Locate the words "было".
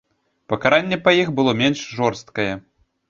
1.41-1.53